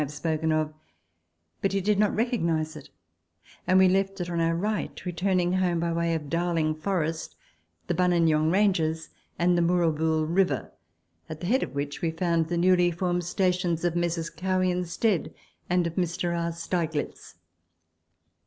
[0.01, 0.73] have spoken of;
[1.61, 2.89] but he did not recognise it,
[3.67, 7.35] and we left it on our right, returning home by way of Bowling Forest,
[7.85, 10.71] the Buninyong Ranges, and the Moorabool River,
[11.29, 14.31] at the head of which we found the newly formed stations of Messrs.
[14.31, 15.35] Cowie and Stead,
[15.69, 16.35] and of Mr.
[16.35, 16.51] R.
[16.51, 17.35] Steiglitz.